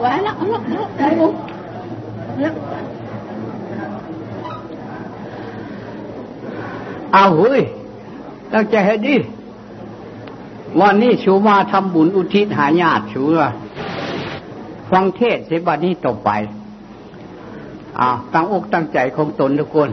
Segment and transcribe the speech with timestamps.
[0.00, 1.28] ไว้แล้วแล้วได้บุ
[2.40, 2.52] แล้ว
[7.12, 7.62] เอาเฮ้ย
[8.52, 9.14] ตั้งใจให้ดี
[10.80, 13.50] วันนี้ชูมาทำบุญอุทิศหาญาติชูละ
[14.90, 16.30] ฟังเทศเสบันี้ต่อไป
[17.98, 19.90] อ่าตั้งอกตั้งใจของตนทุกคน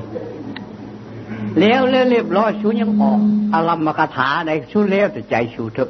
[1.59, 3.19] แล้วเรียบร้อยชูยังออก
[3.53, 5.89] อารมมกถาในชูแล้วแต่ใจชูเถอะ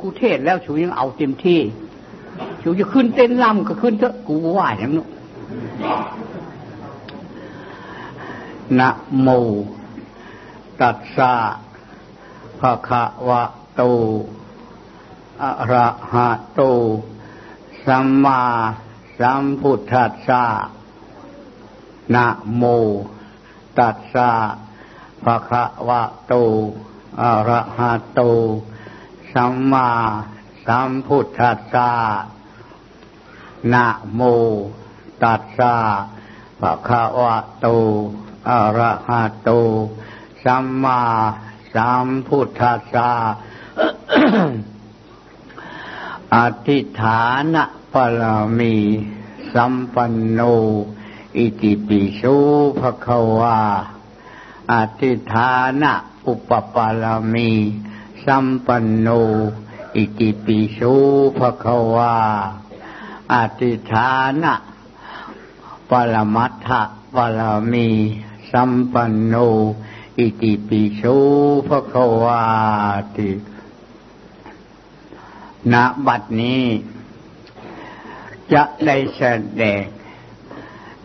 [0.00, 1.60] กูเทศแล้วชูยังเอาเต็มที่
[2.66, 5.06] ชูจะขึ้นเต้นลำก็ขึ้นเถอะกูว่าอย่างนู้
[8.78, 9.28] นะโม
[10.80, 11.34] ตัสสะ
[12.60, 13.42] ภะคะวะ
[13.76, 13.82] โต
[15.42, 16.62] อะระหะโต
[17.86, 18.42] สัมมา
[19.18, 20.44] สัมพุทธัสสะ
[22.14, 22.62] นะโม
[23.78, 24.30] ตัสสะ
[25.24, 26.34] ภะคะวะโต
[27.22, 28.20] อะระหะโต
[29.32, 29.88] สัมมา
[30.66, 31.90] สัมพุทธัสสะ
[33.72, 34.20] นะโม
[35.22, 35.76] ตัสสะ
[36.60, 37.66] ภะคะวะโต
[38.48, 39.50] อะระหะโต
[40.44, 41.02] สัมมา
[41.74, 43.10] สัมพุทธัสสะ
[46.34, 47.56] อธิฐาน
[47.92, 48.22] ปร
[48.58, 48.76] มี
[49.54, 50.40] สัมปันโน
[51.36, 52.22] อิติปิโส
[52.80, 53.58] ภะคะวา
[54.72, 55.84] อธิฐาน
[56.26, 57.04] อุปปาร
[57.34, 57.50] มี
[58.26, 59.08] สัมปันโน
[59.96, 60.80] อิติปิโส
[61.38, 62.14] ภะคะวา
[63.32, 64.10] อธิฐา
[64.42, 64.54] นะ
[65.90, 66.68] ปรมัตถ
[67.14, 67.40] ปร
[67.72, 67.88] มี
[68.50, 69.34] สัมปันโน
[70.18, 71.02] อิติปิโส
[71.68, 72.44] ภะควา
[73.16, 73.30] ติ
[75.72, 75.74] ณ
[76.06, 76.64] บัดนี้
[78.52, 79.22] จะได้แส
[79.60, 79.84] ดง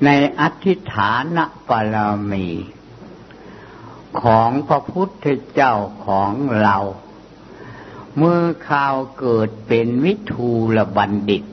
[0.06, 1.38] ในอธิฐาน
[1.70, 1.96] ปร
[2.32, 2.48] มี
[4.22, 5.74] ของพระพุทธเจ้า
[6.06, 6.78] ของเรา
[8.18, 11.44] เมื่อข่าวเกิดเป็นวิทูลบัณฑิต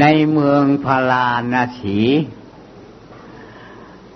[0.00, 1.98] ในเมืองพาราณสี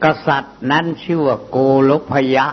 [0.02, 1.56] กษัตริย์นั้นชื่อว่าโก
[1.88, 2.46] ลพยะ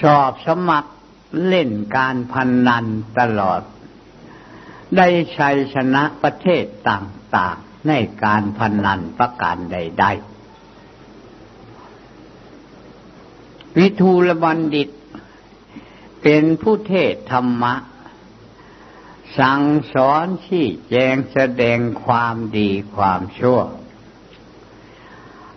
[0.00, 0.92] ชอบสมัคร
[1.46, 2.84] เล่นการพนนัน
[3.18, 3.62] ตลอด
[4.96, 7.92] ได้ชัยชนะประเทศต่างๆ ใน
[8.24, 10.16] การพนนันประการใด ๆ
[13.78, 14.88] วิทูลบัณฑิต
[16.22, 17.74] เป็นผู้เทศธรรมะ
[19.38, 19.62] สั่ง
[19.94, 23.60] สอนชี้แจงแสดงความดีความชั่ว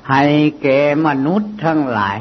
[0.09, 0.23] ให้
[0.61, 2.17] แก่มนุษย์ทั้งหลาย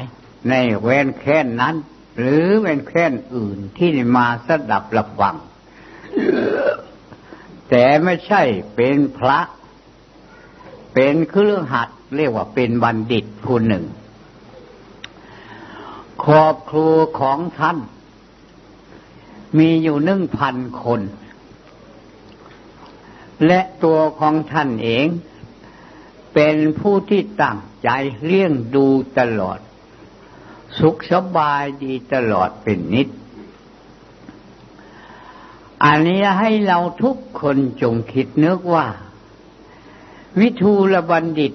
[0.49, 1.75] ในเว้นแค่นนั้น
[2.17, 5.35] หรือเว้นแค่นอื่นที่มาสดับระวัง
[7.69, 8.41] แต่ไม่ใช่
[8.75, 9.39] เป็นพระ
[10.93, 13.85] เป็นเครื่องหัดเรียกว่าเป็นบัณฑิตผู้หนึ่ง
[16.23, 17.77] ครอบครัวของท่าน
[19.57, 21.01] มีอยู่หนึ่งพันคน
[23.45, 25.07] และตัวของท่านเอง
[26.33, 27.89] เป็นผู้ที่ตั้งใจ
[28.23, 28.87] เลี้ยงดู
[29.19, 29.59] ตลอด
[30.79, 33.07] สุขสบายดีตลอดเป็นนิด
[35.83, 38.87] อันนี้ให้เราทุกคนจงคิดนึกว่า
[40.39, 41.53] วิทูลบัณฑิต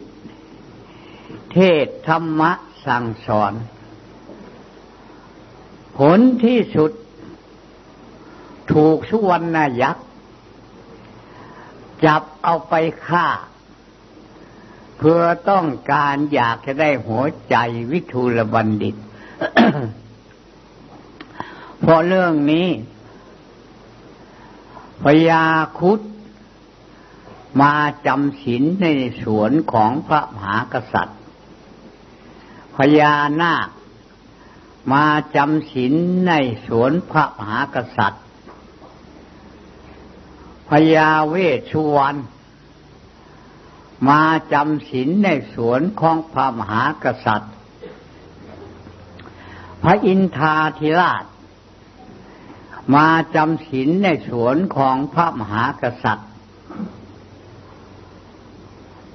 [1.52, 2.52] เทศธรรมะ
[2.86, 3.52] สั่งสอน
[5.98, 6.92] ผลที่สุด
[8.72, 10.08] ถูกสุวรรณยักษ์
[12.04, 12.74] จับเอาไป
[13.06, 13.26] ฆ่า
[14.98, 17.56] เพื่อต้องการอยากจะได้หัวใจ
[17.90, 18.96] วิทูลบัณฑิต
[21.80, 22.68] เพราะเรื่องนี้
[25.02, 25.44] พญา
[25.78, 26.00] คุด
[27.60, 27.74] มา
[28.06, 28.86] จำศีลใน
[29.22, 31.20] สวนของพระมหากษัตริย์
[32.76, 33.68] พญานาค
[34.92, 35.92] มาจำศีล
[36.26, 36.32] ใน
[36.66, 38.24] สวนพระมหากษัตริย์
[40.72, 42.16] พญาเวชชวัน
[44.08, 44.22] มา
[44.52, 47.54] จำศีลในสวนของพระมหากษัตริย์
[49.82, 51.24] พระอินทาธิราช
[52.94, 56.30] มาจำศีลในสวนของพระมหากษัตริย์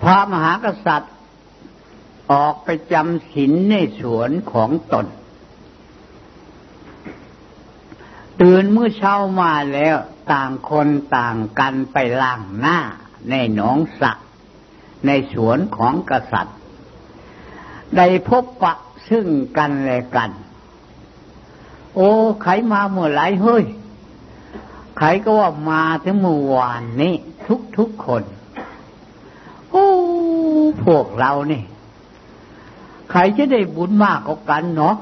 [0.01, 1.13] พระมหากษัตริย์
[2.31, 5.05] ออกไปจำศีลในสวนของตน
[8.41, 9.97] ตื่นเมื่อเช้ามาแล้ว
[10.31, 10.87] ต่างคน
[11.17, 12.79] ต่างกันไปล้างหน้า
[13.29, 14.11] ในหนองสระ
[15.05, 16.57] ในสวนของกษัตริย์
[17.97, 18.73] ได้พบปะ
[19.09, 19.27] ซึ่ง
[19.57, 20.31] กันและกัน
[21.95, 22.11] โอ้
[22.43, 23.65] ใครมาเมื่อไรเฮ้ย
[24.97, 27.13] ใครก็ว่ามาถึงเมื่อวานนี้
[27.47, 28.23] ทุกทุกคน
[29.71, 29.87] โอ้
[30.83, 31.63] พวกเรานี่
[33.11, 34.95] ใครจะได้บุญมากกว่ากันเนาะ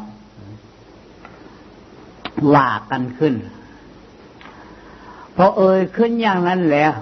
[2.53, 3.33] ว่ากันขึ้น
[5.35, 6.93] พอเอ่ยขึ้นอย่างนั้นแล้ว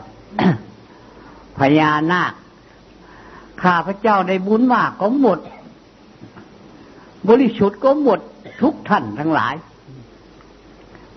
[1.58, 2.34] พญานาค
[3.62, 5.40] ข้าพระเจ้าได้บุญมากก็หมด
[7.28, 8.20] บริสุทธิ์ก็หมด
[8.62, 9.56] ทุกท่านทั้งหลาย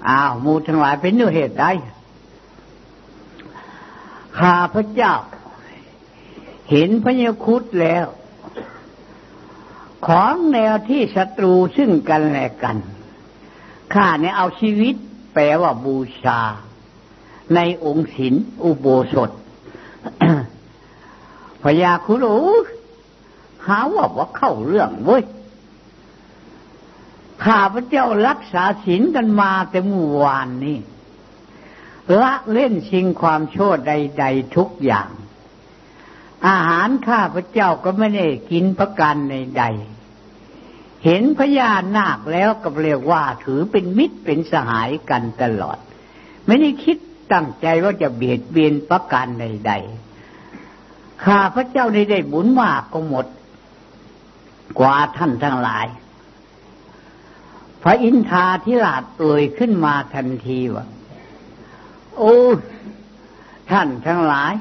[0.08, 1.66] อ้าวมูทั้งหลายเป็นเนื้อเหตุใด
[4.38, 5.14] ข้าพระเจ้า
[6.70, 8.06] เห็นพญาคุดแล้ว
[10.06, 12.76] ของแนวที่ศัตรูซึ่งกันและกัน
[13.94, 14.94] ข้าเนี่ยเอาชีวิต
[15.34, 16.40] แปลว่าบูชา
[17.54, 19.31] ในองค์ศีลอุโบสถ
[21.62, 22.37] พญาคุรู
[23.66, 25.25] หาว่าว่าเข้าเรื่องเว้ย
[27.44, 30.78] ข้าพระเจ้ารักษาศีลกันมาแต่เมื่อวานนี้
[32.20, 35.08] ละเล่นชิงความชั่วใด ๆ ทุกอย่าง
[36.49, 39.64] อาหารข้าพระเจ้าก็ไม่ได้กินประกันในใด
[41.04, 45.78] เห็นพญานาคแล้วก็เรียกว่าถือเป็นมิตรเป็นสหายกันตลอด
[46.46, 46.99] ไม่ได้คิด
[47.32, 53.26] ตั้งใจว่าจะเบียดเบียนประการใดๆ ข้าพระเจ้าได้ได้บุญมากก็หมด
[54.78, 55.87] กว่าท่านทั้งหลาย
[57.82, 60.87] พระอินทาธิราชเอ่ยขึ้นมาทันทีว่า
[62.17, 62.37] โอ้
[63.70, 64.52] ท่านทั้งหลาย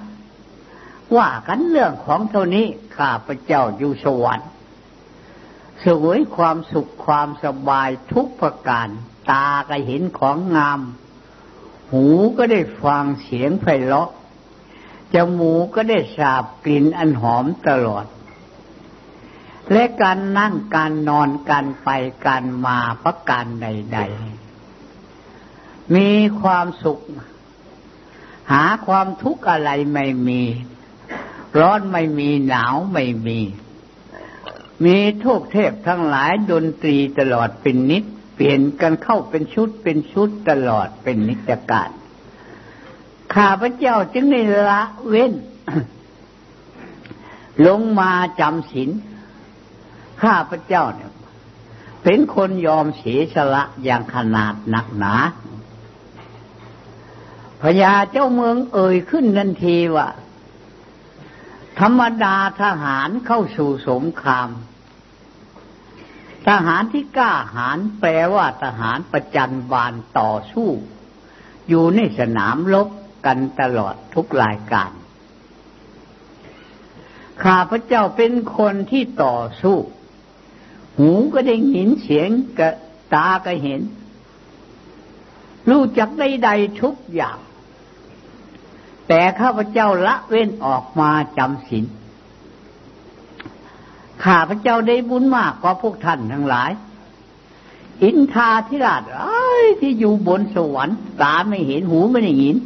[1.18, 2.66] ว่ากันเรื่องของเท่านี้
[2.98, 4.50] ข้าพระเจ้าอยู่สวรรค์
[5.86, 8.88] สวยความสุขความสบายทุกประการ
[9.32, 10.80] ตาก็เห็นของงาม
[11.92, 12.06] หู
[12.38, 14.10] ก็ได้ฟังเสียงไพเราะ
[15.14, 18.06] จมูกก็ได้สาบกลิ่นอันหอมตลอด
[19.72, 21.90] และการนั่งการนอนการไป
[22.26, 24.00] การมาประการใด
[24.78, 26.10] ๆ มี
[26.42, 27.00] ความสุข
[28.52, 30.42] หาความทุกข์อะไรไม่มี
[31.60, 33.40] ร้อนไม่มีหนาวไม่มี
[34.86, 38.04] มีทุกเทพทั้งหลายดนตรีตลอดเป็นนิด
[38.36, 41.90] เปลี่ยนกันเข้าเป็นชุดเป็นชุดตลอดเป็นนิจการ
[43.34, 45.34] ข้าพระเจ้าจึงได้ละเว้น
[47.68, 48.90] ลงมาจำศีล
[50.22, 51.12] ข้าพระเจ้าเนี่ย
[52.04, 55.16] เป็นคนยอมเสียสละอย่างขนาดหนักหนา
[57.62, 60.08] พญาเจ้าเมืองเอ่ยขึ้นนันทีว่า
[61.80, 64.50] ธรรมดาทหารเข้าสู่สงคราม
[66.48, 70.70] ทหารที่กล้าหาญแปลว่าทหารประจันบานต่อสู้
[71.68, 72.90] อยู่ในสนามรบ
[73.26, 74.92] กันตลอดทุกรายการ
[77.44, 79.78] ข้าพระเจ้าเป็นคนที่ต่อสู้
[80.98, 82.70] หูก็ได้ยินเสียงกะ
[83.14, 83.82] ตาก็เห็น
[85.70, 87.38] รู้จักใดๆทุกอย่าง
[89.08, 91.86] แต่ข้าพเจ้าละเว้นออกมาจำศีล
[94.26, 96.72] ข้าพระเจ้าได้บุญมากกว่าพวกท่านทั้งหลาย
[98.04, 99.04] อินทาธิราช
[99.80, 102.58] ที่อยู่บนสวรรค์ตาไม่เห็นหูไม่ได้ยิน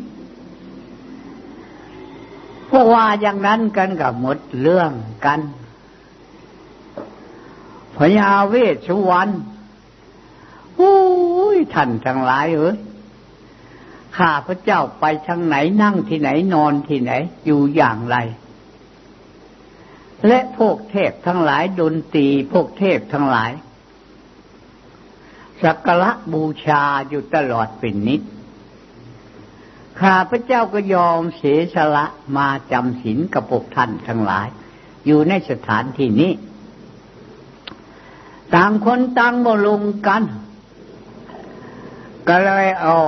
[2.67, 4.91] เพราะว่าอย่างนั้นกันกับหมดเรื่อง
[5.25, 5.39] กัน
[7.97, 9.31] พญาเวชสุวรรณ
[10.75, 10.97] โอ้
[11.55, 12.77] ยท่านทั้งหลายเอ้ย
[14.17, 17.11] ข้าพระเจ้าไปทางไหนนั่งที่ไหนนอนที่ไหน
[17.45, 18.17] อยู่อย่างไร
[20.27, 23.51] และพวกเทพทั้งหลายดนตรีพวกเทพทั้งหลาย
[25.63, 28.21] สักการะบูชาอยู่ตลอดเป็นนิด
[29.99, 32.05] ข้าพระเจ้าก็ยอมเสียสละ
[32.37, 34.47] มาจำศีลกับพวกท่านทั้งหลาย
[35.05, 36.31] อยู่ในสถานที่นี้
[38.55, 40.23] ต่างคนต่างบ่ลงกัน
[42.27, 42.99] ก็เลยอ๋อ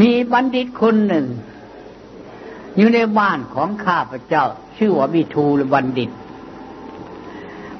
[0.00, 1.26] มีบัณฑิตคนหนึ่ง
[2.76, 4.44] อยู่ในบ้านของข้าพเจ้า
[4.78, 6.10] ชื่อว่าวิทูลบัณฑิต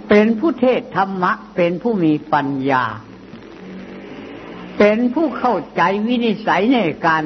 [0.09, 2.85] เป็นผู้เทศธรรมะ เป็นผู้มีปัญญา
[4.79, 7.25] เป็นผู้เข้าใจวินิสัยในการ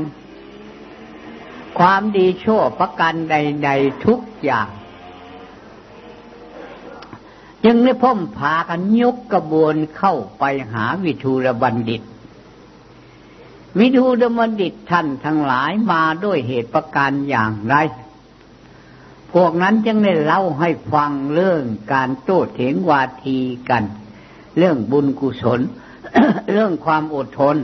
[1.78, 4.68] ความดีชั่วประการใด ๆ ทุกอย่าง
[7.66, 12.02] ยังได้พ่มพากันยกกระบวนเข้าไปหาวิทูลบัณฑิต
[13.78, 17.74] วิทูดมดิตท่านทั้งหลายมาด้วยเหตุประการอย่างไร
[19.32, 23.38] พวกนั้นจึงได้เล่าให้ฟังเรื่องการโต้เถียงวาที
[23.70, 23.84] กัน
[24.56, 25.60] เรื่องบุญกุศล
[26.52, 27.56] เรื่องความอดทน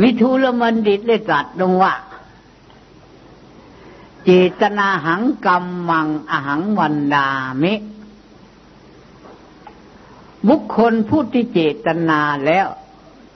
[0.00, 1.94] วิทูลมันดิตได้ตรัสลงว่า
[4.24, 7.28] เจตนาหังกรรมมังอหังวันดา
[7.62, 7.74] มิ
[10.48, 12.66] บุคคลผู้ที่เจตนาแล้ว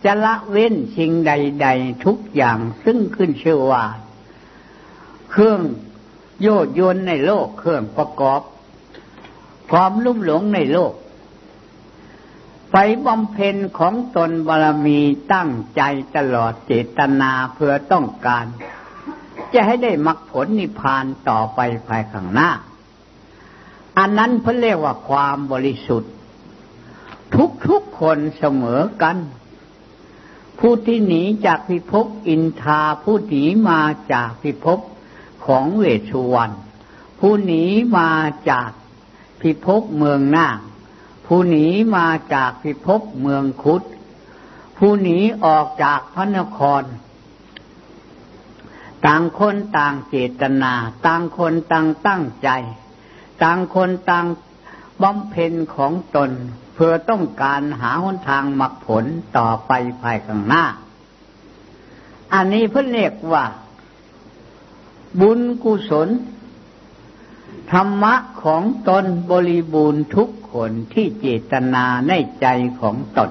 [0.05, 3.85] จะละเว้นสิ่งใด ๆ ทุกอย่างซึ่งขึ้นชื่อว่า
[5.33, 5.61] เครื่อง
[6.41, 8.41] โยดยนในโลกเครื่องประกอบ
[9.71, 10.93] ความลุ่มหลงในโลก
[12.73, 15.01] ไปบำเพ็ญของตนบารมี
[15.33, 15.83] ตั้งใจ
[16.17, 18.45] ตลอดเจตนาเพื่อต้องการ
[19.53, 22.51] จะให้ได้มรรคผลนิพพานต่อไปภายข้างหน้า
[23.99, 26.13] อันนั้นเพื่อเรียกว่าความบริสุทธิ์
[27.67, 29.17] ทุกๆคนเสมอกัน
[30.59, 33.81] ผู้ที่หนีจากพิภพอินทาผู้หนีมา
[34.13, 34.79] จากพิภพ
[35.47, 36.51] ของเวชุวัน
[37.19, 37.65] ผู้หนี
[37.99, 38.11] มา
[38.51, 38.71] จาก
[39.41, 40.59] พิภพเมืองนาค
[41.27, 43.83] ผู้หนีมาจากพิภพเมืองคุด
[44.79, 46.83] ผู้หนีออกจากพระนคร
[49.07, 50.73] ต่างคนต่างเจตนา
[51.07, 52.49] ต่างคนต่างตั้งใจ
[53.43, 54.27] ต่างคนต่าง
[55.03, 56.31] บำเพ็ญของตน
[56.75, 59.05] เพื่อต้องการหาหนทางมรรคผล
[59.37, 59.73] ต่อไป
[60.03, 60.65] ภายข้างหน้า
[62.35, 63.45] อันนี้เพื่อเรียกว่า
[65.21, 66.09] บุญกุศล
[67.73, 72.47] ธรรมะของตนบริบูรณ์ทุกคนที่เจตนาในใจ
[72.81, 73.31] ของตน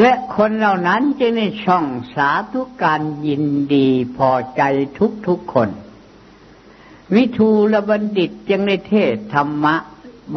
[0.00, 4.62] และคนเหล่านั้นจะในช่องสาธุการยินดีพอใจ
[4.98, 5.68] ทุกทุกคน
[7.14, 9.76] วิทูลบัณฑิตจึงในเทศธรรมะ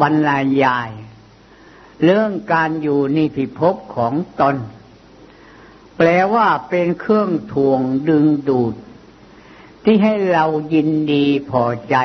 [0.00, 0.90] บรรยายาย
[2.02, 4.56] เรื่องการอยู่ในพิภพของตน
[5.96, 8.74] แปลว่าเป็นเครื่องทวงดึงดูด
[9.84, 11.96] ที่ให้เรายินดีพอใจ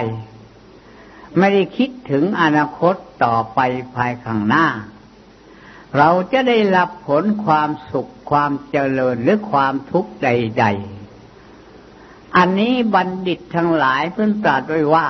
[1.38, 3.60] ไม่ได้คิดถึงอนาคตต่อไป
[3.96, 4.68] ภายข้างหน้า
[5.98, 10.66] เราจะได้รับผลความสุขความเจริญหรือความทุกข์ใด
[11.32, 15.08] ๆ อันนี้บัณฑิตทั้งหลายเพิ่นตรัสไว้ว่า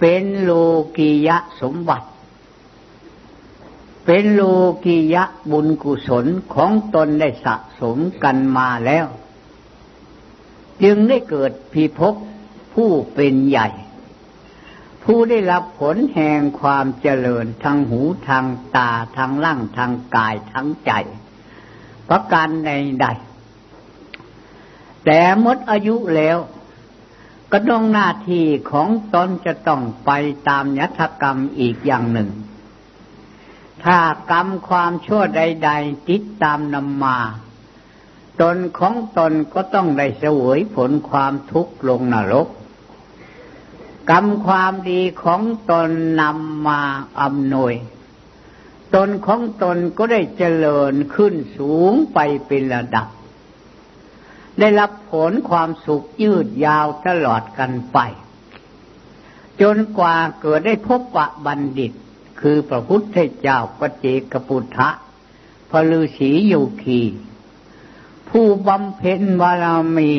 [0.00, 0.50] เป็นโล
[0.96, 2.08] กียะสมบัติ
[4.04, 4.42] เป็นโล
[4.84, 9.06] กียะบุญกุศลของตนได้สะสมกันมาแล้ว
[10.82, 12.14] จึงได้เกิดพิภพ
[12.74, 13.68] ผู้เป็นใหญ่
[15.04, 18.44] ผู้ได้รับผลแห่งความเจริญทางหูทาง
[18.76, 20.92] ตาทางร่างทางกายทั้งใจ
[22.08, 23.06] ประการใด
[25.04, 26.38] แต่มดอายุแล้ว
[27.52, 30.10] ก็ต้องหน้าที่ของตนจะต้องไป
[30.48, 32.30] ตามยัตกรรมอีกอย่างหนึ่ง
[33.84, 33.98] ถ้า
[34.30, 37.18] กรรมความชั่วใด ๆ ติดตามนำมา
[38.40, 42.48] ตนของตนก็ต้องได้เสวยผลความทุกข์ลงนรก
[44.10, 46.82] กรรมความดีของตนนำมา
[47.20, 47.74] อำนวย
[48.94, 53.08] ตนของตนก็ได้เจริญขึ้นสูงไปเป็นระดับ
[54.58, 57.98] ได้รับผลความสุขยืดยาวตลอดกันไป
[59.60, 61.92] จนกว่าเกิดได้พบปะบัณฑิต
[62.40, 64.90] คือพระพุทธเจ้าปเจกปุถะ
[65.70, 67.02] พระฤาษีโยคี
[68.28, 69.64] ผู้บำเพ็ญบาร
[69.96, 70.12] มี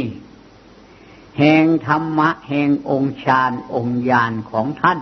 [1.40, 5.00] แห่งธรรมะ แห่งองค์ฌานองค์ญาณของท่าน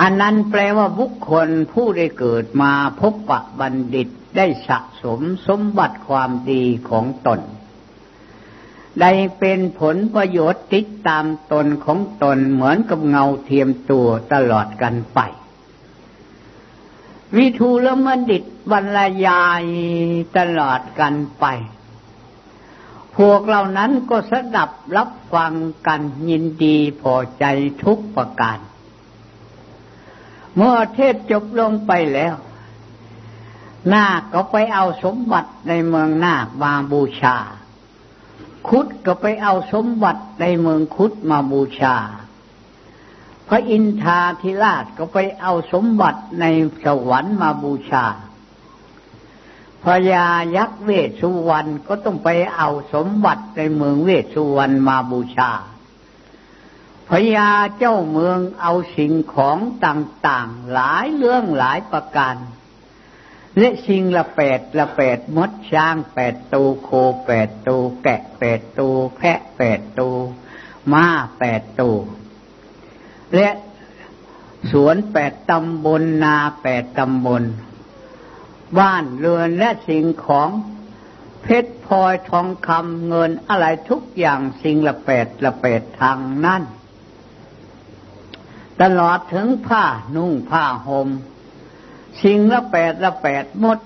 [0.00, 7.40] อันนั้นแปลว่าบุคคลผู้ได้เกิดมาพบปะบัณฑิตได้สะสมสมบัติความดีของตน
[9.00, 15.20] ได้เป็นผลประโยชน์ติดตามตนของตนเหมือนกับเงาเทียมตัวตลอดกันไป
[17.36, 19.64] วิทูลมดิตบรรยาย
[20.38, 21.46] ตลอดกันไป
[23.16, 25.52] พวกเหล่านั้นก็สดับรับฟัง
[25.86, 27.44] กันยินดีพอใจ
[27.84, 28.58] ทุกประการ
[30.56, 32.34] เมื่อเทศจบลงไปแล้ว
[33.92, 37.36] นาคก็ไปเอาสมบัติในเมืองนาคมาบูชา
[38.68, 41.96] คุดก็ไปเอาสมบัติในเมืองคุดมาบูชา
[43.48, 46.44] พระอินทาธิราชก็ไปเอาสมบัติใน
[46.84, 48.06] สวรรค์มาบูชา
[49.84, 50.26] พญา
[50.56, 50.90] ยักษ์เว
[51.20, 55.50] สุวรรณก็ต้องไปเอาสมบัติในเมืองเวสสุวรรณมาบูชา
[57.08, 62.34] พญาเจ้าเมืองเอาสิ่งของต่างๆ หลายเรื่องหลายประการ
[63.58, 66.90] และสิ่งละแปดละแปดมดช้างแปดตูโค
[67.26, 70.08] แปดตูแกะแปดตูแพะแปดตู
[70.92, 71.06] ม้า
[71.38, 71.90] แปดตู
[73.36, 73.48] และ
[74.70, 77.42] สวนแปดตำบลนาแปดตำบล
[78.78, 80.50] บ้านเรือนและสิ่งของ
[81.42, 86.62] เพชรพลอยทองคำเงินอะไรทุกอย่างสิ่งละแปดละแปดทางนั่น
[88.82, 89.84] ตลอดถึงผ้า
[90.16, 91.08] นุ่งผ้าหม่ม
[92.22, 93.78] สิ่งละแปดละแปดหมด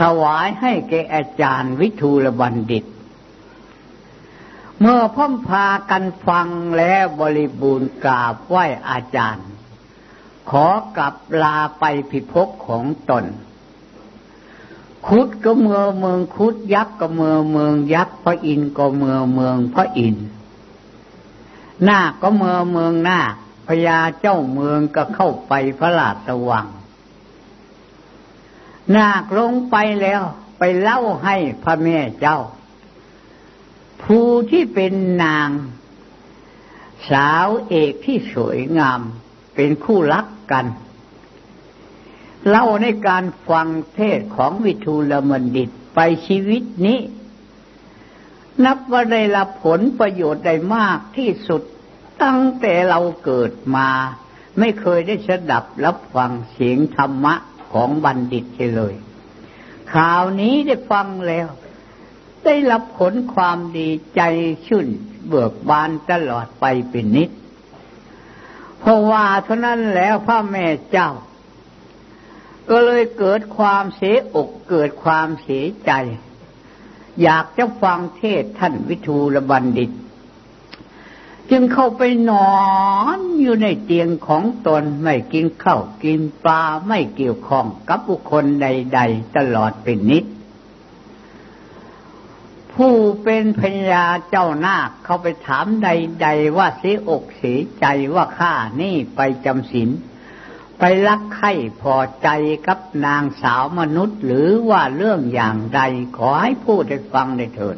[0.00, 2.84] ถวายให้แกอาจารย์วิทูลบัณฑิต
[4.80, 6.48] เมื่อพ่อมพากันฟัง
[6.78, 9.48] แล้วบริบูรณ์กราบไหว้อาจารย์
[10.50, 13.24] ขอกลับลาไปพิภพของตน
[15.06, 20.26] คุดก็เมือเมืองคุดยักษ์ก็เมือเมืองยักษ์พระอินทร์ก็เมือเมืองพระอินทร์
[21.88, 23.34] นาก็เมือเมืองนาค
[23.86, 26.66] ญาเจ้าเมืองก็เข้าไปพระราชวัง
[28.96, 30.22] นาคลงไปแล้ว
[30.58, 32.38] ไปเล่าให้พระแม่เจ้า
[34.02, 34.92] ผู้ที่เป็น
[35.24, 35.50] นาง
[37.10, 39.00] สาวเอกที่สวยงาม
[39.54, 40.66] เป็นคู่รักกัน
[42.48, 47.00] เล่าในการฟังเทศของวิทูลมนดิตไปชีวิตนี้
[48.64, 51.62] นับว่าได้รับผลประโยชน์ได้มากที่สุด
[52.22, 53.88] ตั้งแต่เราเกิดมา
[54.58, 57.34] ไม่เคยได้สดับรับฟังเสียงธรรมะ
[57.72, 58.44] ของบัณฑิต
[58.76, 58.94] เลย
[59.94, 61.48] ข่าวนี้ได้ฟังแล้ว
[62.44, 64.20] ได้รับผลความดีใจ
[64.66, 64.88] ชื่น
[65.28, 67.30] เบิกบานตลอดไปเป็นนิด
[68.80, 71.10] เพราะว่าเท่านั้นแล้วพระแม่เจ้า
[72.70, 75.92] ก็เลยเกิดความเสียอกเกิดความเสียใจ
[77.22, 79.90] อยากจะฟังเทศท่านวิทูลบัณฑิต
[81.50, 82.52] จึงเข้าไปนอ
[83.18, 90.24] นอยู่ในเตียงของตนไม่กินข้าวกินปลาไม่เกี่ยวข้องกับบุคคลใด ๆ ตลอดเป็นนิด
[92.72, 99.90] ผู้เป็นพญาเจ้านาคเขาไปถามใด ๆ ว่าเสียอกเสียใจว่าข้านี่ไปจำศีล
[100.78, 102.28] ไปรักใคร่พอใจ
[102.66, 105.80] กับนางสาวมนุษย์ หรือว่าเรื่องอย่างใด
[106.16, 107.76] ขอให้พูดให้ฟังได้เถิด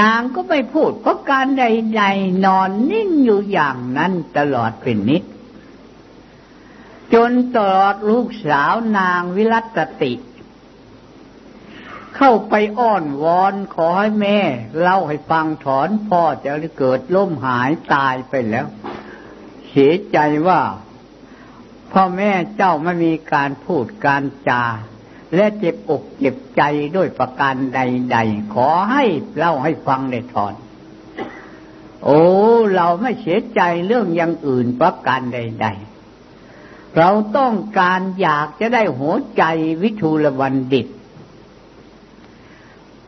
[0.00, 5.22] นางก็ไม่พูดเพราะการใดๆนอนนิ่งอยู่อย่างนั้นตลอดเป็นนิด
[7.14, 10.12] จนตลอดลูกสาวนางวิรัตติ
[12.16, 14.38] เข้าไปอ้อนวอนขอให้แม่
[14.80, 18.66] เล่าให้ฟังถอนพ่อจะเกิดล้มหายตายไปแล้ว
[19.70, 20.18] เสียใจ
[20.48, 20.60] ว่า
[21.92, 24.64] พ่อแม่เจ้าไม่มีการพูดการจา
[25.34, 26.62] และเจ็บอกเจ็บใจ
[26.96, 29.04] ด้วยประการใด ๆ ขอให้
[29.36, 30.54] เล่าให้ฟังได้ถอน
[32.04, 32.20] โอ้
[32.76, 35.66] เราไม่เสียใจเรื่องอย่างอื่นประการใด
[36.32, 39.42] ๆ เราต้องการอยากจะได้หัวใจ
[39.82, 40.86] วิทูลวันดิต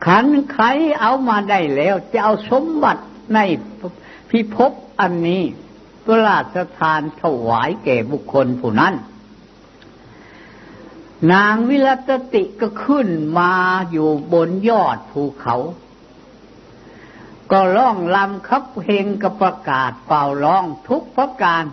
[0.05, 0.65] ขันใคร
[1.01, 3.39] เอามาได้แล้ว จะเอาสมบัติใน
[4.29, 5.43] พิภพอันนี้
[6.05, 8.93] พระราชทานถวายแก่บุคคลผู้นั้น
[11.31, 13.07] นางวิรัตติก็ขึ้น
[13.39, 13.53] มา
[13.91, 15.55] อยู่บนยอดภูเขา
[17.51, 21.63] ก็ร้องลำคับเพลงกับประกาศเป่าร้องทุกประการ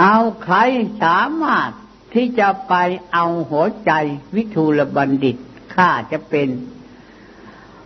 [0.00, 0.56] เอาใคร
[1.02, 1.70] สามารถ
[2.14, 2.74] ที่จะไป
[3.12, 3.92] เอาหัวใจ
[4.34, 5.36] วิทูลบัณฑิต
[5.74, 6.48] ข้าจะเป็น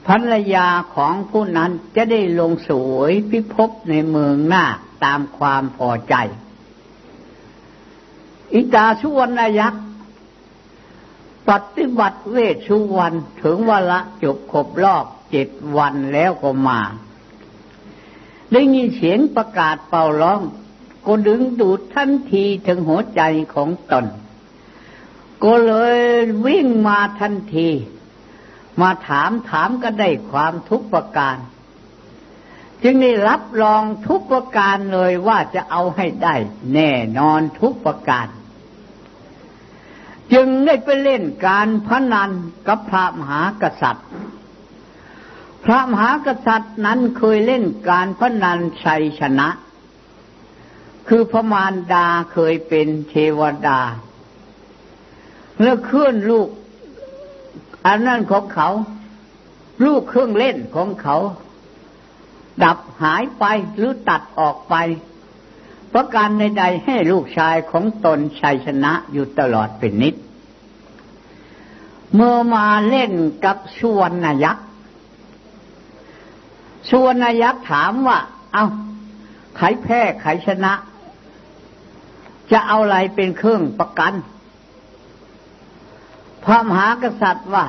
[0.06, 4.64] ภรรยาของผู้นั้นจะได้ลงสวยพิภพในเมืองหน้า
[5.04, 6.14] ตามความพอใจ
[8.54, 9.84] อิตาสุวรรณยักษ์
[11.48, 16.80] ปฏิบัติเวชสุวรรณถึงวละจบครบรอบเจ็ดวันแล้วก็มา
[18.52, 20.40] ได้ยินเสียงประกาศเป่าร้อง
[21.06, 23.22] ก็ดึงดูดทันทีถึงหัวใจ
[23.54, 24.06] ของตน
[25.44, 26.00] ก็เลย
[26.46, 27.68] วิ่งมาทันที
[28.80, 31.36] มาถามถามก็ได้ความทุกประการ
[32.82, 36.34] จึงได้รับรองทุกประการเลยว่าจะเอาให้ได้
[36.74, 38.26] แน่นอนทุกประการ
[40.32, 42.30] จึงได้ไปเล่นการพนัน
[42.68, 44.06] กับพระมหากษัตริย์
[45.64, 49.48] พระมหากษัตริย์นั้นเคยเล่นการพนันชัยชนะ
[51.08, 53.80] คือพระมารดาเคยเป็นเทวดา
[55.56, 56.48] เมื่อเคลื่อนลูก
[57.86, 58.68] อันนั้นของเขา
[59.84, 61.16] ลูกเครื่องเล่นของเขา
[62.64, 63.44] ดับหายไป
[63.76, 64.74] หรือตัดออกไป
[65.92, 70.14] ประการใดๆให้ลูกชายของตนชัยชนะอยู่ตลอดเป็นนิด
[72.14, 73.12] เมื่อมาเล่น
[73.44, 74.66] กับชวนนายักษ์
[76.90, 78.18] ชวนนายักษ์ถามว่า
[78.52, 78.64] เอา
[79.56, 80.72] ใครแพ้ใครชนะ
[82.52, 84.12] จะเอาอะไรเป็นเครื่องประกัน
[86.44, 87.66] พระมหากษัตริย์ว่า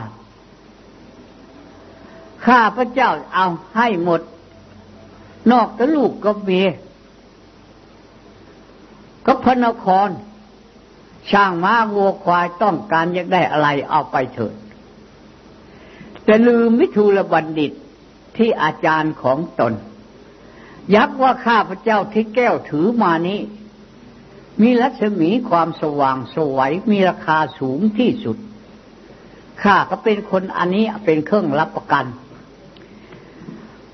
[2.46, 4.22] ข้าพระเจ้าเอาให้หมด
[5.52, 6.68] นอกจากลูกก็เมีย
[9.32, 10.10] ก็พระนคร
[11.32, 14.56] ช่างม้าวัวควายต้องการอยากได้อะไรเอาไปเถิด
[16.24, 17.72] แต่ลืมวิทูลบัณฑิต
[18.38, 19.74] ที่อาจารย์ของตน
[20.96, 23.40] ยักว่าข้าพระเจ้าที่แก้วถือมานี้
[24.62, 28.38] มีรัศมีความสว่างสวยมีราคาสูงที่สุด
[29.64, 32.06] ข้าก็เป็นคนอันนี้เป็นเครื่องรับประกัน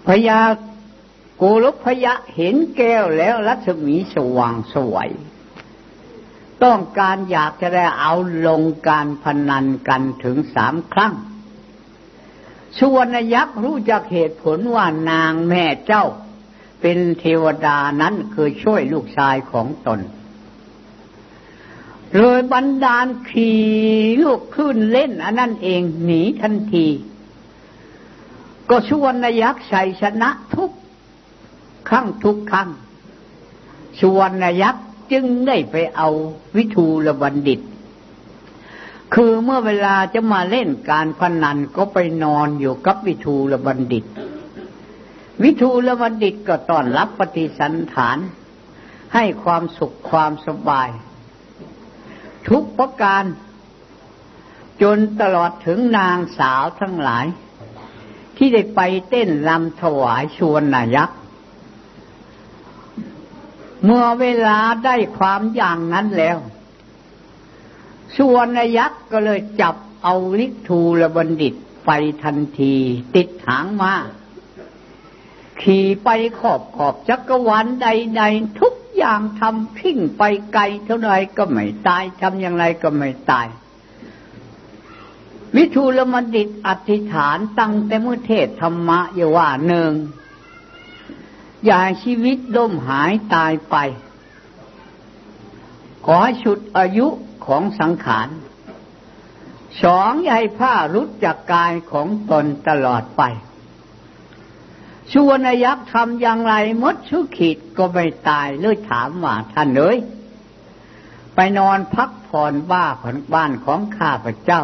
[0.06, 0.39] พญา
[1.41, 5.10] กลพยะเห็นแก้วแล้วรัศมีสว่างสวย
[6.63, 8.13] ต้องการอยากจะได้เอา
[8.48, 11.13] ลงการพนันกันถึงสามครั้ง
[12.80, 16.06] ชวนยักษ์รู้จักเหตุผลว่านางแม่เจ้า
[16.82, 20.00] เป็นเทวดานั้นคือช่วยลูกชายของตน
[22.17, 23.62] เลยบันดาลขี่
[24.24, 26.88] ลูกขึ้นเล่นอันนั้นเองหนีทันที
[28.69, 30.71] ก็ชวนยักษ์ชัยชนะทุก
[31.89, 32.69] ครั้งทุกครั้ง
[34.00, 36.10] ชวนยักษ์จึงได้ไปเอา
[36.56, 37.60] วิทูลบัณฑิต
[39.13, 44.06] คือเมื่อเวลาจะมาเล่นการพนันก็ไปนอนอยู่กับวิทูลบัณฑิต
[45.43, 48.17] วิทูลบัณฑิตก็ต้อนรับปฏิสันฐาน
[49.13, 50.89] ให้ความสุขความสบาย
[52.50, 53.24] ทุกประการ
[54.82, 57.26] จนตลอดถึงนางสาวทั้งหลาย
[58.38, 61.19] ที่ได้ไปเต้นรำถวายชวนนายักษ์
[63.86, 66.38] เมื่อเวลาได้ความอย่างนั้นแล้ว
[68.17, 71.54] ส่วนยักษ์ก็เลยจับเอาลิทูลบัณฑิต
[71.86, 71.91] ไป
[72.24, 72.76] ทันที
[73.15, 73.93] ติดหางมา
[75.62, 83.48] ขี่ไปขอบขอบจักรวาลใด ๆ ทุกอย่างทำพิ้งไปไกลเท่าไรก็ไม่ตายทำอย่างไรก็ไม่ตาย
[85.56, 89.91] วิทูลบัณฑิตอธิษฐานตั้งแต่เมื่อเทศธรรมะอย่ว่าหนึ่ง
[91.65, 93.76] อย่าชีวิตล่มหายตายไป
[96.06, 97.08] ขอชุดอายุ
[97.46, 98.30] ของสังขาร
[99.84, 103.24] สองอย่าให้ผ้ารุดจากกายของตนตลอดไป
[105.13, 109.98] ชวนยักษ์ทำอย่างไรมดชุขีดก็ไม่ตายเลยถามว่าท่านเอ๋ย
[111.36, 114.63] ไปนอนพักผ่อนบ้าผ่อนบ้านของข้าพเจ้า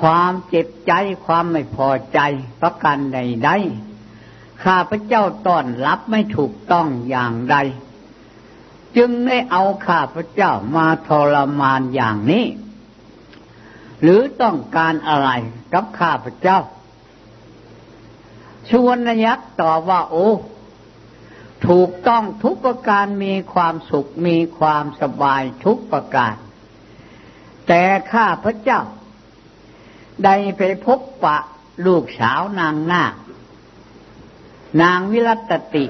[0.00, 0.92] ความเจ็บใจ
[1.26, 2.20] ความไม่พอใจ
[2.60, 3.87] ประกันใดๆ
[4.64, 7.56] ข้าพเจ้าต้อนรับไม่ถูกต้องอย่างใด
[8.96, 12.46] จึงได้เอาข้าพเจ้ามาทรมานอย่างนี้
[14.02, 15.30] หรือต้องการอะไร
[15.72, 16.58] กับข้าพเจ้า
[18.70, 20.30] ชวนยักษ์ตอบว่าโอ้
[21.68, 26.34] ถูกต้องทุกประการมีความสุขมีความสบายทุกประการ
[27.66, 28.80] แต่ข้าพระเจ้า
[30.24, 31.38] ได้ไปพบปะ
[31.86, 33.12] ลูกสาวนางนาค
[34.82, 35.86] นางวิรัตติ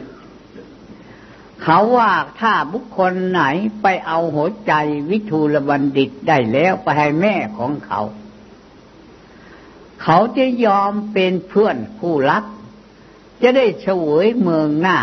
[1.63, 3.43] เขาว่าถ้าบุคคลไหน
[3.83, 4.73] ไปเอาหัวใจ
[5.11, 8.01] วิทูลบัณฑิตได้แล้วไปให้แม่ของเขา
[10.03, 12.45] เขาจะยอมเป็นเพื่อนผู้รัก
[13.43, 14.99] จะได้เฉวยเมืองหน้า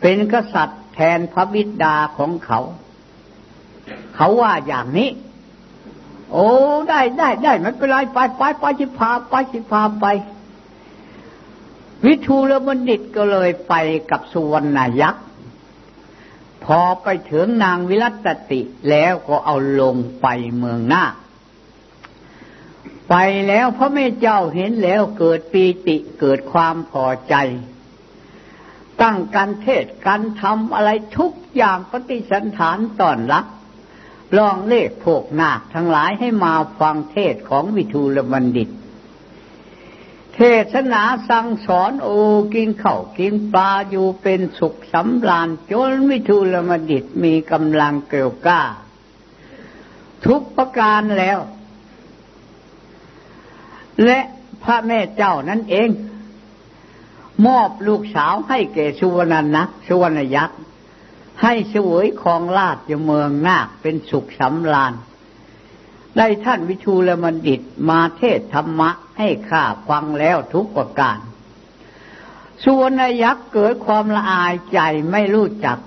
[0.00, 2.60] เป็นกษัตริย์แทนพระบิดาของเขา
[4.14, 5.10] เขาว่าอย่างนี้
[6.32, 6.48] โอ้
[6.88, 10.06] ได้ได้ได้ไม่เป็นไรไปไปไปจิพาไปจิพาไป
[12.06, 13.74] วิทูลบัณฑิตก็เลยไป
[14.10, 15.24] กับสุวรรณยักษ์
[16.64, 18.60] พอไปถึงนางวิรัตติ
[18.90, 20.26] แล้วก็เอาลงไป
[20.58, 21.04] เมืองหน้า
[23.08, 23.14] ไป
[23.48, 27.34] แล้วพระแม่เจ้าเห็นแล้วเกิดปีติเกิดความพอใจ
[29.02, 33.46] ตั้งการเทศการทำอะไรทุกอย่างปฏิสันฐานตอนรับ
[34.38, 38.68] ลองเลขพวกนาคทั้งหลายให้มาฟังเทศของวิทูลบัณฑิต
[40.42, 42.16] เทศนาสั่งสอนโอ้
[42.54, 48.62] กินข้าวกินปลาอยู่เป็นสุขสำราญจนวิทูลมดิตมีกำลังเกลียวกล้า
[50.26, 51.38] ทุกประการแล้ว
[54.04, 54.20] และ
[54.62, 55.90] พระแม่เจ้านั่นเอง
[57.46, 60.58] มอบลูกสาวให้แก่สุวรรณนะสุวรรณยักษ์
[61.42, 64.94] ให้สวยของราชเมืองนาคเป็นสุขสำราญ
[66.16, 71.18] ได้ท่านวิชูลมดิตมาเทศธรรมะ ให้ข้าฟังแล้วทุกประการ
[72.64, 74.80] ส่วนนยักษ์เกิดความละอายใจ
[75.12, 75.78] ไม่รู้จัก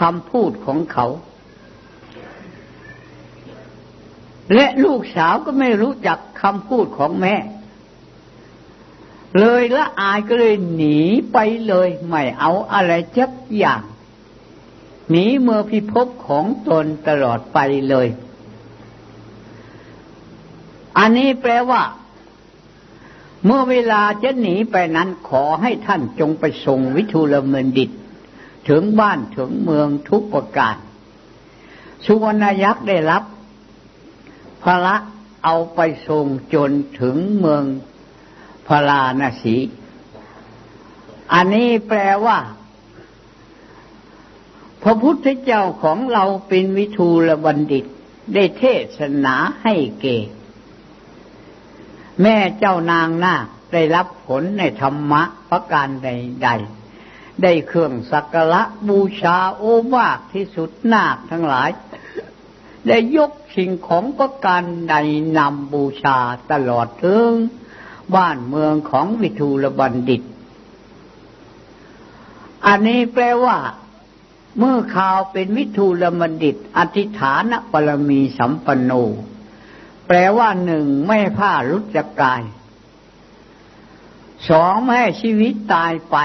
[0.00, 1.06] คำพูดของเขา
[4.54, 7.36] และลูกสาวก็ไม่รู้จักคำพูดของแม่
[9.38, 11.00] เลยละอายก็เลยหนี
[11.32, 13.82] ไปเลย ไม่เอาอะไรจักอย่าง
[15.10, 18.08] หนีเมื่อพิภพของตนตลอดไปเลย
[20.98, 21.82] อันนี้แปลว่า
[23.44, 27.90] เมื่อเวลาจะหนีไปนั้นขอให้ท่านจงไปส่งวิทูลเมินดิต
[28.68, 30.76] ถึงบ้านถึงเมืองทุกประการ
[32.04, 33.22] สุวรรณยักษ์ได้รับ
[34.62, 34.96] พระ
[35.44, 37.64] เอาไปส่งจนถึงเมือง
[38.66, 39.56] พราณสี
[41.32, 42.38] อันนี้แปลว่า
[44.82, 47.84] พระพุทธเจ้าของเราเป็นวิทูลบัณฑิต
[48.34, 48.64] ได้เท
[48.96, 50.06] ศนาให้เก
[52.22, 61.70] แม่เจ้านางนาคได้รับผลในธรรมะประการใดๆ ได้เครื่องสักการะบูชาโอวาทที่สุดนาคทั้งหลาย
[62.86, 64.94] ได้ยกสิ่งของประการใด
[65.38, 66.18] นำบูชา
[66.52, 67.30] ตลอดถึง
[68.14, 70.22] บ้านเมืองของวิทูลบัณฑิต
[72.66, 73.58] อันนี้แปลว่า
[74.58, 78.92] เมื่อข่าวเป็นวิทูลมดิต อธิฐานปรมีสัมปันโน
[80.12, 82.42] แปลว่าหนึ่งไม่ผ้ารุจกาย
[84.48, 86.16] สองไม่ให้ชีวิตตายไป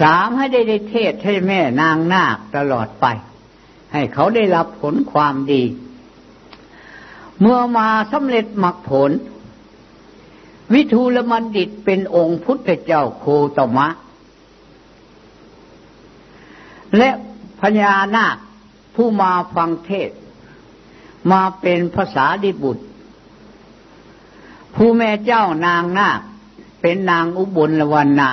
[0.00, 3.06] สามให้ได้ได้เทศให้แม่นางนาคตลอดไป
[3.92, 5.62] ให้เขาได้รับผลความดี
[7.40, 9.10] เมื่อมาสำเร็จมรรคผล
[10.72, 13.24] วิทูลมันดิตเป็นองค์พุทธเจ้าโค
[13.56, 13.88] ตมะ
[16.96, 17.10] และ
[17.60, 18.36] พญานาค
[18.94, 20.10] ผู้มาฟังเทศ
[21.30, 22.84] มาเป็นภาษาดิบุตร
[24.74, 26.20] ผู้แม่เจ้านางนาค
[26.80, 28.32] เป็นนางอุบลวรรณา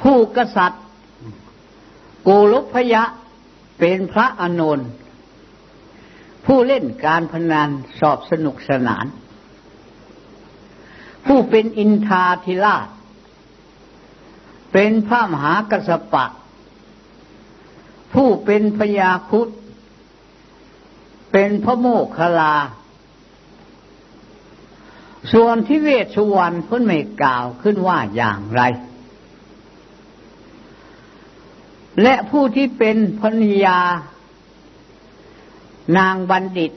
[0.00, 0.84] ผู้กษัตริย์
[2.22, 3.04] โกลพยะ
[3.78, 4.90] เป็นพระอานนท์
[6.46, 9.06] ผู้เล่นการพนันสอบสนุกสนาน
[11.26, 12.88] ผู้เป็นอินทาธิราช
[14.72, 16.24] เป็นพระมหากสปะ
[18.14, 19.48] ผู้เป็นพยาคุต
[21.32, 22.54] เป็นพระโมคคลา
[25.32, 28.62] ส่วนที่เวชสุวรรณพ้นไม่กล่าวขึ้นว่าอย่างไร
[32.02, 33.78] และผู้ที่เป็นพญยา
[35.98, 36.72] นางบัณฑิต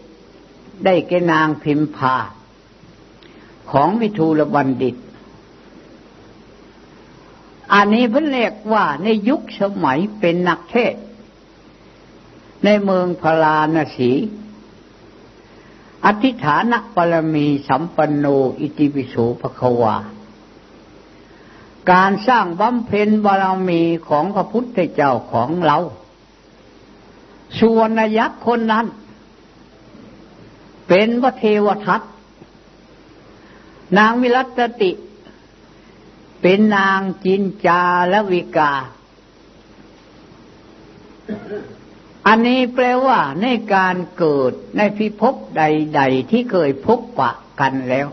[0.85, 2.15] ได้แก่นางพิมพา
[3.71, 4.95] ของวิทูลบัณฑิต
[7.73, 10.95] อันนี้เพิ่นเรียกว่าในยุคสมัยเป็นนักเทศ
[12.63, 14.11] ในเมืองพลาณสี
[16.05, 18.25] อธิฐานปรมีสัมปันโน
[18.59, 19.95] อิติปิโสภควา
[21.91, 25.77] การสร้างบำเพ็ญบารมีของพระพุทธเจ้าของเรา
[27.57, 28.85] สุวรรณยักษ์คนนั้น
[30.87, 32.01] เป็นพระเทวทัต
[33.97, 34.91] นางวิรัตติ
[36.41, 38.73] เป็นนางจินจาและวิกา
[42.27, 48.07] อันนี้แปลว่าในการเกิดในพิภพใด ๆ ที่เคยพบปะกันแล้ว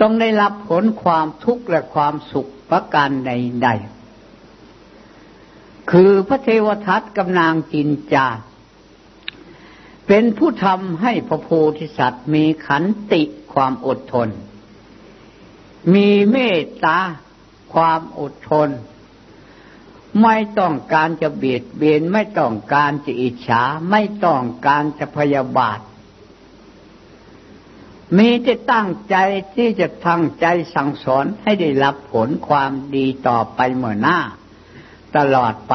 [0.00, 3.68] ต้องได้รับผลความทุกข์และความสุขประการใด
[4.94, 8.26] ๆ คือพระเทวทัตกับนางจินจา
[10.06, 14.28] เป็นผู้ทำให้พระโพธิสัตว์มีขันติความอดทน
[15.94, 16.98] มีเมตตา
[17.74, 18.68] ความอดทน
[20.22, 25.80] ไม่ต้องการจะเบียดเบียนไม่ต้องการจะอิจฉาไม่ต้องการจะพยาบาท
[28.16, 29.16] มีจะตั้งใจ
[29.54, 34.18] ที่จะทั้งใจสั่งสอนให้ได้รับผลความดีต่อไปเมื่อหน้า
[35.16, 35.74] ตลอดไป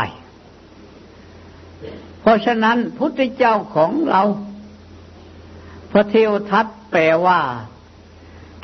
[2.22, 4.22] เพราะฉะนั้นพุทธเจ้าของเรา
[5.92, 7.42] พระเทวทัตแปลว่า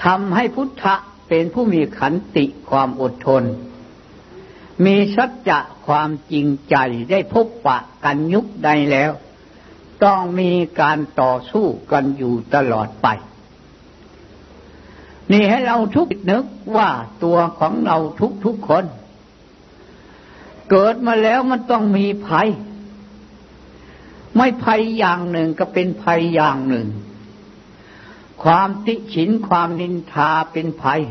[0.06, 0.96] ทำให้พุทธะ
[1.28, 3.44] เป็นผู้มีขันติความอดทน
[4.86, 6.76] มีสัจจะความจริงใจ
[7.12, 9.12] ได้พบปะกันยุคใดแล้ว
[10.04, 13.08] ต้องมีการต่อสู้กันอยู่ตลอดไป
[15.32, 16.90] นี่ให้เราทุกนึกว่า
[17.24, 18.86] ตัวของเราทุกทุกคน
[20.70, 22.50] เกิดมาแล้วมันต้องมีภัย
[24.36, 26.88] ไม่ภัยอย่างหนึ่งก็เป็นภัยอย่างหนึ่ง
[28.44, 31.02] ความติฉินความนินทาเป็นภัย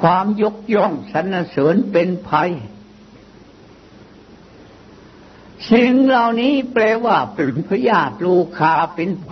[0.00, 2.52] ความยกย่องสรรเสริญเป็นภัย
[5.70, 9.30] สิ่งเหล่านี้แปลว่าเป็นพยาธิลูคาเป็นผ